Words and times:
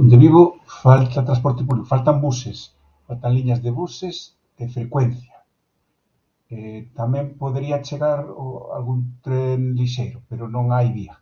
Onde 0.00 0.16
vivo 0.24 0.42
falta 0.82 1.26
transporte, 1.28 1.60
bueno, 1.70 1.84
faltan 1.92 2.18
buses, 2.26 2.58
faltan 3.08 3.34
líneas 3.38 3.60
de 3.64 3.70
buses 3.80 4.16
e 4.62 4.64
frecuencia, 4.76 5.36
tamén 6.98 7.26
podría 7.42 7.84
chegar 7.88 8.18
algún 8.76 8.98
tren 9.24 9.60
lixeiro, 9.80 10.18
pero 10.30 10.44
non 10.54 10.66
hai 10.74 10.86
vía. 10.98 11.14